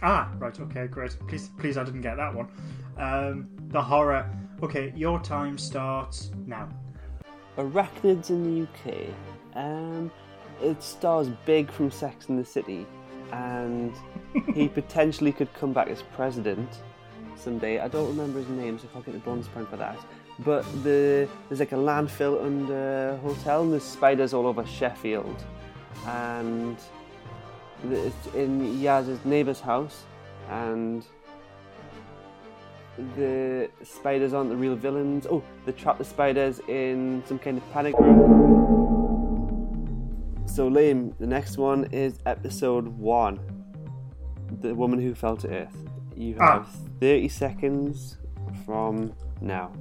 Ah, 0.00 0.30
right, 0.38 0.60
okay, 0.60 0.86
great. 0.86 1.16
Please, 1.26 1.50
please, 1.58 1.76
I 1.76 1.82
didn't 1.82 2.02
get 2.02 2.16
that 2.18 2.32
one. 2.32 2.46
Um, 2.98 3.48
the 3.70 3.82
horror. 3.82 4.30
Okay, 4.62 4.92
your 4.94 5.18
time 5.18 5.58
starts 5.58 6.30
now. 6.46 6.68
Arachnids 7.58 8.30
in 8.30 8.44
the 8.44 8.62
UK. 8.68 9.08
Um, 9.56 10.08
it 10.60 10.80
stars 10.84 11.28
Big 11.46 11.68
from 11.68 11.90
Sex 11.90 12.28
and 12.28 12.38
the 12.38 12.44
City, 12.44 12.86
and 13.32 13.92
he 14.54 14.68
potentially 14.82 15.32
could 15.32 15.52
come 15.52 15.72
back 15.72 15.88
as 15.88 16.02
president 16.14 16.68
someday. 17.42 17.80
I 17.80 17.88
don't 17.88 18.08
remember 18.08 18.38
his 18.38 18.48
name, 18.48 18.78
so 18.78 18.84
if 18.84 18.96
I'll 18.96 19.02
get 19.02 19.14
the 19.14 19.20
bonus 19.20 19.48
point 19.48 19.68
for 19.68 19.76
that. 19.76 19.98
But 20.40 20.64
the 20.82 21.28
there's 21.48 21.60
like 21.60 21.72
a 21.72 21.76
landfill 21.76 22.42
under 22.44 23.18
hotel, 23.22 23.62
and 23.62 23.72
there's 23.72 23.84
spiders 23.84 24.32
all 24.32 24.46
over 24.46 24.64
Sheffield, 24.66 25.44
and 26.06 26.76
it's 27.90 28.26
in 28.34 28.80
Yaz's 28.80 29.24
neighbour's 29.24 29.60
house, 29.60 30.04
and 30.48 31.04
the 33.16 33.70
spiders 33.82 34.32
aren't 34.34 34.50
the 34.50 34.56
real 34.56 34.76
villains. 34.76 35.26
Oh, 35.30 35.42
they 35.64 35.72
trap 35.72 35.98
the 35.98 36.04
spiders 36.04 36.60
in 36.68 37.22
some 37.26 37.38
kind 37.38 37.58
of 37.58 37.72
panic 37.72 37.94
room. 37.98 38.52
So, 40.46 40.68
lame. 40.68 41.14
the 41.18 41.26
next 41.26 41.56
one 41.56 41.84
is 41.92 42.18
episode 42.26 42.86
one 42.86 43.40
The 44.60 44.74
Woman 44.74 45.00
Who 45.00 45.14
Fell 45.14 45.36
to 45.38 45.48
Earth. 45.48 45.91
You 46.22 46.36
Ah. 46.38 46.52
have 46.60 46.68
30 47.00 47.28
seconds 47.28 48.16
from 48.64 49.12
now. 49.40 49.72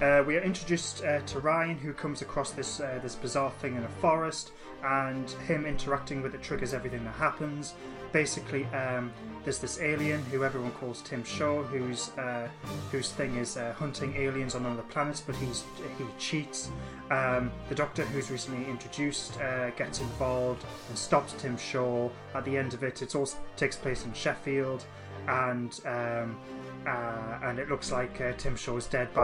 Uh, 0.00 0.22
we 0.26 0.36
are 0.36 0.40
introduced 0.40 1.04
uh, 1.04 1.20
to 1.20 1.38
Ryan, 1.40 1.76
who 1.78 1.92
comes 1.92 2.22
across 2.22 2.50
this 2.52 2.80
uh, 2.80 2.98
this 3.02 3.14
bizarre 3.14 3.50
thing 3.60 3.76
in 3.76 3.84
a 3.84 3.88
forest, 4.00 4.52
and 4.84 5.28
him 5.46 5.64
interacting 5.66 6.22
with 6.22 6.34
it 6.34 6.42
triggers 6.42 6.72
everything 6.74 7.04
that 7.04 7.14
happens. 7.14 7.74
Basically, 8.12 8.66
um, 8.66 9.12
there's 9.44 9.58
this 9.58 9.80
alien 9.80 10.20
who 10.26 10.42
everyone 10.44 10.72
calls 10.72 11.02
Tim 11.02 11.22
Shaw, 11.24 11.62
whose 11.62 12.10
uh, 12.18 12.48
whose 12.90 13.10
thing 13.12 13.36
is 13.36 13.56
uh, 13.56 13.72
hunting 13.78 14.14
aliens 14.16 14.54
on 14.56 14.66
other 14.66 14.82
planets, 14.82 15.20
but 15.20 15.36
he's 15.36 15.62
he 15.98 16.04
cheats. 16.18 16.70
Um, 17.10 17.52
the 17.68 17.74
Doctor, 17.74 18.04
who's 18.06 18.28
recently 18.30 18.68
introduced, 18.68 19.40
uh, 19.40 19.70
gets 19.70 20.00
involved 20.00 20.64
and 20.88 20.98
stops 20.98 21.32
Tim 21.34 21.56
Shaw. 21.56 22.08
At 22.34 22.44
the 22.44 22.56
end 22.58 22.74
of 22.74 22.82
it, 22.82 23.02
it 23.02 23.14
all 23.14 23.28
takes 23.56 23.76
place 23.76 24.04
in 24.04 24.12
Sheffield, 24.14 24.84
and 25.28 25.80
um, 25.86 26.36
uh, 26.86 27.38
and 27.44 27.58
it 27.58 27.68
looks 27.68 27.92
like 27.92 28.20
uh, 28.20 28.32
Tim 28.36 28.56
Shaw 28.56 28.76
is 28.76 28.86
dead 28.86 29.12
by. 29.14 29.22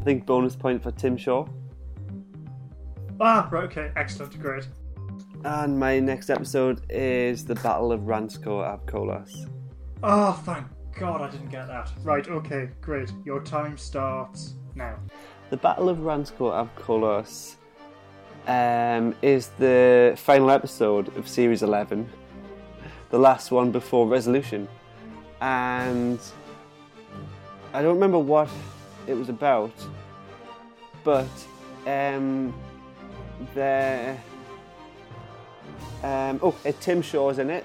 I 0.00 0.04
think 0.04 0.26
bonus 0.26 0.54
point 0.54 0.82
for 0.82 0.90
Tim 0.90 1.16
Shaw. 1.16 1.46
Ah, 3.20 3.48
right, 3.50 3.64
okay, 3.64 3.90
excellent, 3.96 4.38
great. 4.40 4.68
And 5.44 5.78
my 5.78 6.00
next 6.00 6.30
episode 6.30 6.80
is 6.90 7.44
the 7.44 7.54
Battle 7.56 7.92
of 7.92 8.00
Ranskoor 8.00 8.64
Av 8.64 8.84
Kolos. 8.86 9.48
Oh, 10.02 10.32
thank 10.44 10.66
God 10.98 11.20
I 11.20 11.30
didn't 11.30 11.50
get 11.50 11.66
that. 11.68 11.90
Right, 12.02 12.26
okay, 12.28 12.70
great. 12.80 13.12
Your 13.24 13.42
time 13.42 13.76
starts 13.76 14.54
now. 14.74 14.98
The 15.50 15.56
Battle 15.56 15.88
of 15.88 15.98
Ranskoor 15.98 16.52
Av 16.52 16.68
Kolos 16.76 17.56
um, 18.46 19.14
is 19.22 19.48
the 19.58 20.14
final 20.16 20.50
episode 20.50 21.16
of 21.16 21.28
Series 21.28 21.62
11, 21.62 22.08
the 23.14 23.20
last 23.20 23.52
one 23.52 23.70
before 23.70 24.08
Resolution. 24.08 24.66
And 25.40 26.18
I 27.72 27.80
don't 27.80 27.94
remember 27.94 28.18
what 28.18 28.48
it 29.06 29.14
was 29.14 29.28
about, 29.28 29.70
but 31.04 31.28
um, 31.86 32.52
there. 33.54 34.20
Um, 36.02 36.40
oh, 36.42 36.56
uh, 36.66 36.72
Tim 36.80 37.02
Shaw's 37.02 37.38
in 37.38 37.50
it. 37.50 37.64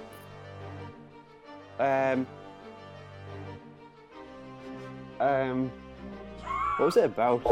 Um, 1.79 2.27
um, 5.19 5.71
what 6.77 6.85
was 6.85 6.97
it 6.97 7.05
about? 7.05 7.43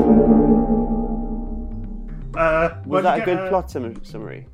Uh, 2.35 2.77
Was 2.85 3.03
that 3.03 3.21
a 3.21 3.25
good 3.25 3.39
uh, 3.39 3.49
plot 3.49 3.71
summary? 3.71 4.45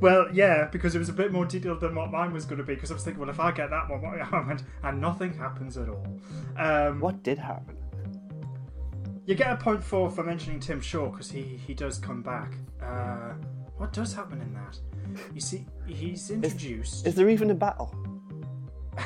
Well, 0.00 0.26
yeah, 0.32 0.66
because 0.66 0.94
it 0.94 0.98
was 0.98 1.08
a 1.08 1.12
bit 1.12 1.32
more 1.32 1.44
detailed 1.44 1.80
than 1.80 1.94
what 1.94 2.10
mine 2.10 2.32
was 2.32 2.44
going 2.44 2.58
to 2.58 2.64
be. 2.64 2.74
Because 2.74 2.90
I 2.90 2.94
was 2.94 3.02
thinking, 3.04 3.20
well, 3.20 3.30
if 3.30 3.40
I 3.40 3.50
get 3.50 3.70
that 3.70 3.88
one, 3.90 4.00
what 4.02 4.18
happened? 4.20 4.62
and 4.82 5.00
nothing 5.00 5.32
happens 5.34 5.76
at 5.76 5.88
all. 5.88 6.06
Um, 6.56 7.00
What 7.00 7.22
did 7.22 7.38
happen? 7.38 7.76
you 9.26 9.34
get 9.34 9.50
a 9.52 9.56
point 9.56 9.82
four 9.82 10.08
for 10.10 10.24
mentioning 10.24 10.58
Tim 10.58 10.80
Shaw 10.80 11.10
because 11.10 11.30
he 11.30 11.42
he 11.42 11.74
does 11.74 11.98
come 11.98 12.22
back. 12.22 12.54
Uh, 12.82 13.34
what 13.76 13.92
does 13.92 14.14
happen 14.14 14.40
in 14.40 14.54
that? 14.54 14.78
You 15.34 15.40
see, 15.40 15.66
he's 15.86 16.30
introduced. 16.30 17.06
Is 17.06 17.14
there 17.14 17.28
even 17.28 17.50
a 17.50 17.54
battle? 17.54 17.94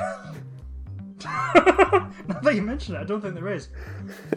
now 1.24 2.40
that 2.42 2.54
you 2.54 2.62
mention 2.62 2.94
it, 2.94 3.00
I 3.00 3.04
don't 3.04 3.20
think 3.20 3.34
there 3.34 3.52
is. 3.52 3.68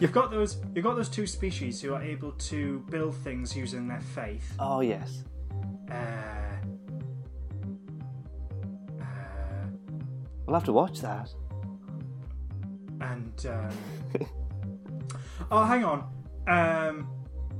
You've 0.00 0.12
got 0.12 0.30
those. 0.30 0.58
You've 0.74 0.84
got 0.84 0.96
those 0.96 1.08
two 1.08 1.26
species 1.26 1.80
who 1.80 1.94
are 1.94 2.02
able 2.02 2.32
to 2.32 2.80
build 2.90 3.14
things 3.16 3.56
using 3.56 3.86
their 3.88 4.00
faith. 4.00 4.54
Oh 4.58 4.80
yes. 4.80 5.22
Uh, 5.90 5.94
uh, 9.00 9.04
We'll 10.46 10.54
have 10.54 10.64
to 10.64 10.72
watch 10.72 11.00
that. 11.00 11.30
and 13.00 13.46
um, 13.48 13.70
oh, 15.50 15.64
hang 15.64 15.84
on. 15.84 16.04
Um, 16.48 17.08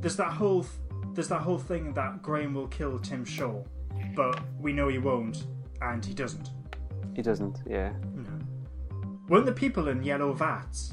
there's 0.01 0.17
that 0.17 0.33
whole 0.33 0.63
th- 0.63 0.73
there's 1.15 1.29
that 1.29 1.41
whole 1.41 1.59
thing 1.59 1.93
that 1.95 2.23
Graham 2.23 2.55
will 2.55 2.69
kill 2.69 2.99
Tim 2.99 3.25
Shaw, 3.25 3.63
but 4.15 4.41
we 4.61 4.73
know 4.73 4.89
he 4.89 4.99
won't, 4.99 5.47
and 5.83 6.05
he 6.05 6.15
doesn't. 6.15 6.51
He 7.15 7.23
doesn't. 7.23 7.63
Yeah. 7.67 7.93
No. 8.15 8.31
Weren't 9.29 9.47
the 9.47 9.53
people 9.53 9.89
in 9.89 10.03
yellow 10.03 10.33
vats? 10.33 10.93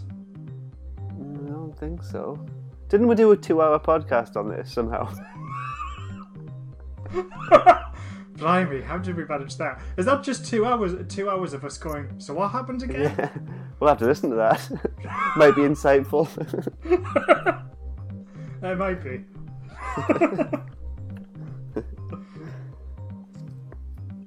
Mm, 1.20 1.46
I 1.48 1.52
don't 1.52 1.78
think 1.78 2.02
so. 2.02 2.44
Didn't 2.90 3.08
we 3.08 3.16
do 3.16 3.32
a 3.32 3.38
two-hour 3.38 3.80
podcast 3.80 4.36
on 4.38 4.50
this 4.50 4.72
somehow? 4.72 5.14
Blimey, 8.38 8.82
how 8.82 8.98
did 8.98 9.16
we 9.16 9.26
manage 9.26 9.58
that? 9.58 9.80
Is 9.96 10.06
that 10.06 10.24
just 10.24 10.46
two 10.46 10.66
hours? 10.66 10.94
Two 11.08 11.30
hours 11.30 11.54
of 11.54 11.64
us 11.64 11.78
going. 11.78 12.20
So 12.20 12.34
what 12.34 12.52
happened 12.52 12.84
again? 12.84 13.14
yeah. 13.18 13.30
We'll 13.80 13.90
have 13.90 14.00
to 14.00 14.06
listen 14.06 14.30
to 14.30 14.36
that. 14.38 14.62
Might 15.36 15.56
be 15.56 15.62
insightful. 15.64 16.30
It 18.64 18.78
might 18.78 19.04
be. 19.04 19.26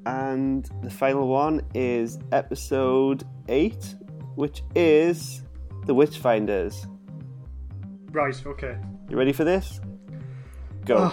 and 0.05 0.69
the 0.83 0.91
final 0.91 1.27
one 1.27 1.63
is 1.75 2.19
episode 2.33 3.25
eight, 3.49 3.95
which 4.35 4.63
is 4.75 5.43
the 5.87 5.95
Witchfinders. 5.95 6.87
Right. 8.11 8.47
Okay. 8.47 8.77
You 9.09 9.17
ready 9.17 9.33
for 9.33 9.45
this? 9.45 9.81
Go. 10.85 11.13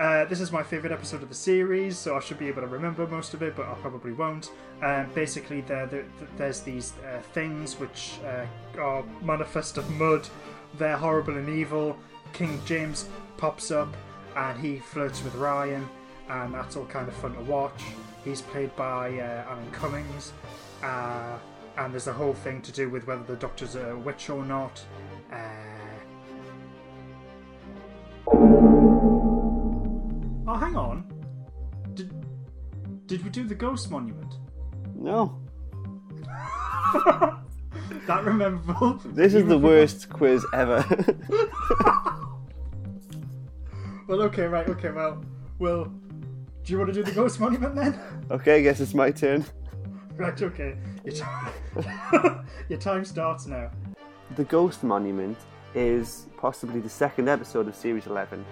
Uh, 0.00 0.24
this 0.24 0.40
is 0.40 0.50
my 0.50 0.62
favourite 0.62 0.94
episode 0.94 1.22
of 1.22 1.28
the 1.28 1.34
series, 1.34 1.98
so 1.98 2.16
I 2.16 2.20
should 2.20 2.38
be 2.38 2.48
able 2.48 2.62
to 2.62 2.66
remember 2.66 3.06
most 3.06 3.34
of 3.34 3.42
it, 3.42 3.54
but 3.54 3.66
I 3.66 3.74
probably 3.74 4.12
won't. 4.12 4.50
Um, 4.82 5.10
basically, 5.14 5.60
there, 5.60 5.84
there, 5.84 6.06
there's 6.38 6.60
these 6.60 6.94
uh, 7.06 7.20
things 7.34 7.78
which 7.78 8.14
uh, 8.24 8.46
are 8.80 9.04
manifest 9.20 9.76
of 9.76 9.90
mud. 9.90 10.26
They're 10.78 10.96
horrible 10.96 11.36
and 11.36 11.50
evil. 11.50 11.98
King 12.32 12.62
James 12.64 13.10
pops 13.36 13.70
up, 13.70 13.94
and 14.36 14.58
he 14.58 14.78
flirts 14.78 15.22
with 15.22 15.34
Ryan, 15.34 15.86
and 16.30 16.54
that's 16.54 16.76
all 16.76 16.86
kind 16.86 17.06
of 17.06 17.14
fun 17.16 17.34
to 17.34 17.42
watch. 17.42 17.82
He's 18.24 18.40
played 18.40 18.74
by 18.76 19.18
uh, 19.18 19.50
Alan 19.50 19.70
Cummings, 19.70 20.32
uh, 20.82 21.36
and 21.76 21.92
there's 21.92 22.06
a 22.06 22.12
whole 22.14 22.32
thing 22.32 22.62
to 22.62 22.72
do 22.72 22.88
with 22.88 23.06
whether 23.06 23.24
the 23.24 23.36
Doctor's 23.36 23.76
a 23.76 23.94
witch 23.98 24.30
or 24.30 24.46
not. 24.46 24.82
Oh, 30.50 30.56
hang 30.56 30.74
on. 30.74 31.04
Did 31.94 32.10
did 33.06 33.22
we 33.22 33.30
do 33.30 33.44
the 33.44 33.54
ghost 33.54 33.88
monument? 33.88 34.34
No. 34.96 35.40
that 38.08 38.24
memorable. 38.24 39.00
This 39.04 39.34
is 39.34 39.46
the 39.46 39.58
worst 39.70 40.10
quiz 40.10 40.44
ever. 40.52 40.84
Well, 44.08 44.22
okay, 44.22 44.42
right, 44.42 44.68
okay, 44.68 44.90
well, 44.90 45.24
well, 45.60 45.84
do 45.84 46.72
you 46.72 46.78
want 46.78 46.92
to 46.92 46.94
do 46.94 47.04
the 47.04 47.12
ghost 47.12 47.38
monument 47.38 47.76
then? 47.76 47.96
okay, 48.28 48.56
I 48.56 48.62
guess 48.62 48.80
it's 48.80 48.92
my 48.92 49.12
turn. 49.12 49.44
Right, 50.16 50.42
okay. 50.42 50.76
Your, 51.04 51.14
t- 51.14 52.30
Your 52.68 52.80
time 52.80 53.04
starts 53.04 53.46
now. 53.46 53.70
The 54.34 54.42
Ghost 54.42 54.82
Monument 54.82 55.38
is 55.76 56.26
possibly 56.38 56.80
the 56.80 56.88
second 56.88 57.28
episode 57.28 57.68
of 57.68 57.76
Series 57.76 58.08
11, 58.08 58.44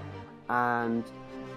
and 0.48 1.02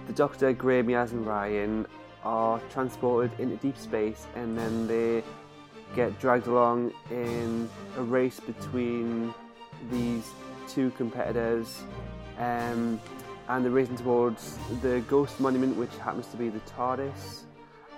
the 0.07 0.13
Doctor, 0.13 0.53
Graham, 0.53 0.87
Yaz, 0.87 1.11
and 1.11 1.25
Ryan 1.25 1.85
are 2.23 2.59
transported 2.69 3.31
into 3.39 3.55
deep 3.57 3.77
space 3.77 4.27
and 4.35 4.57
then 4.57 4.87
they 4.87 5.23
get 5.95 6.17
dragged 6.19 6.47
along 6.47 6.93
in 7.09 7.69
a 7.97 8.03
race 8.03 8.39
between 8.39 9.33
these 9.89 10.29
two 10.67 10.91
competitors. 10.91 11.83
Um, 12.37 12.99
and 13.49 13.65
they're 13.65 13.71
racing 13.71 13.97
towards 13.97 14.57
the 14.81 15.03
Ghost 15.09 15.39
Monument, 15.39 15.75
which 15.75 15.95
happens 15.97 16.27
to 16.27 16.37
be 16.37 16.49
the 16.49 16.61
TARDIS, 16.61 17.41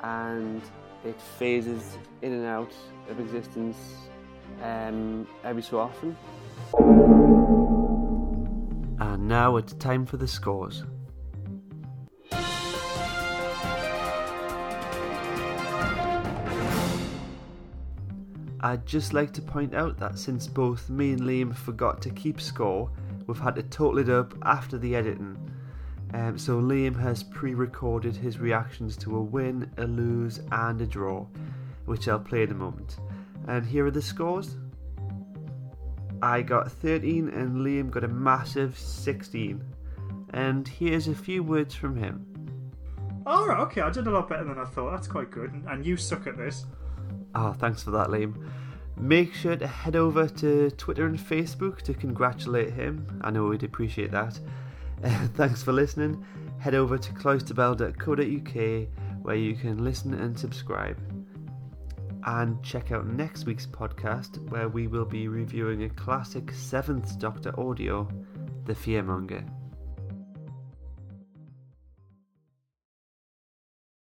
and 0.02 0.62
it 1.06 1.20
phases 1.38 1.98
in 2.22 2.34
and 2.34 2.46
out 2.46 2.74
of 3.10 3.20
existence 3.20 3.78
um, 4.64 5.28
every 5.44 5.62
so 5.62 5.80
often. 5.80 6.18
And 9.00 9.28
now 9.28 9.58
it's 9.58 9.74
time 9.74 10.06
for 10.06 10.18
the 10.18 10.28
scores. 10.28 10.84
I'd 18.64 18.86
just 18.86 19.12
like 19.12 19.34
to 19.34 19.42
point 19.42 19.76
out 19.76 19.98
that 20.00 20.18
since 20.18 20.48
both 20.48 20.90
me 20.90 21.12
and 21.12 21.24
Liam 21.24 21.54
forgot 21.54 22.02
to 22.04 22.10
keep 22.10 22.40
score, 22.40 22.90
we've 23.28 23.38
had 23.38 23.56
to 23.56 23.64
total 23.64 24.00
it 24.00 24.10
up 24.10 24.34
after 24.44 24.78
the 24.78 24.96
editing. 24.96 25.38
Um, 26.14 26.38
so 26.38 26.62
Liam 26.62 26.98
has 26.98 27.24
pre-recorded 27.24 28.16
his 28.16 28.40
reactions 28.40 28.96
to 28.98 29.18
a 29.18 29.22
win, 29.22 29.70
a 29.78 29.84
lose, 29.84 30.40
and 30.54 30.80
a 30.80 30.86
draw, 30.86 31.26
which 31.86 32.08
I'll 32.08 32.20
play 32.20 32.44
in 32.44 32.52
a 32.52 32.56
moment. 32.56 32.96
And 33.50 33.66
here 33.66 33.86
are 33.86 33.92
the 33.92 34.02
scores. 34.02 34.56
I 36.22 36.42
got 36.42 36.72
13 36.72 37.28
and 37.28 37.66
Liam 37.66 37.92
got 37.92 38.06
a 38.06 38.08
massive 38.08 38.80
16. 38.80 39.62
And 40.30 40.66
here's 40.70 41.10
a 41.10 41.16
few 41.16 41.44
words 41.44 41.76
from 41.76 41.98
him. 41.98 42.26
Alright, 43.28 43.60
okay, 43.60 43.82
I 43.82 43.90
did 43.90 44.08
a 44.08 44.12
lot 44.12 44.30
better 44.30 44.46
than 44.46 44.58
I 44.58 44.64
thought. 44.64 44.92
That's 44.92 45.08
quite 45.10 45.32
good. 45.32 45.52
And 45.68 45.86
you 45.86 45.98
suck 45.98 46.28
at 46.28 46.38
this. 46.38 46.66
Oh, 47.36 47.54
thanks 47.54 47.84
for 47.84 47.92
that, 47.92 48.10
Liam. 48.10 48.36
Make 48.96 49.34
sure 49.34 49.56
to 49.56 49.66
head 49.68 49.96
over 49.96 50.28
to 50.28 50.70
Twitter 50.72 51.06
and 51.08 51.18
Facebook 51.18 51.82
to 51.84 51.94
congratulate 51.94 52.74
him. 52.74 53.20
I 53.22 53.32
know 53.32 53.46
we'd 53.46 53.64
appreciate 53.64 54.12
that. 54.12 54.40
Uh, 55.04 55.28
thanks 55.34 55.64
for 55.64 55.74
listening. 55.74 56.24
Head 56.60 56.76
over 56.76 56.98
to 56.98 57.12
cloisterbell.co.uk 57.14 58.88
where 59.24 59.36
you 59.36 59.56
can 59.56 59.84
listen 59.84 60.14
and 60.14 60.38
subscribe. 60.38 60.98
And 62.26 62.62
check 62.64 62.92
out 62.92 63.08
next 63.08 63.46
week's 63.46 63.66
podcast 63.66 64.50
where 64.50 64.70
we 64.70 64.88
will 64.88 65.06
be 65.06 65.28
reviewing 65.28 65.84
a 65.84 65.90
classic 65.90 66.46
7th 66.48 67.20
Doctor 67.20 67.60
audio, 67.60 68.08
The 68.66 68.74
Fearmonger. 68.74 69.46